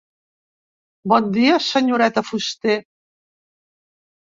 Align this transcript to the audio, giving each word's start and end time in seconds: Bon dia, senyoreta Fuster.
Bon 1.13 1.27
dia, 1.35 1.59
senyoreta 1.67 2.25
Fuster. 2.31 2.77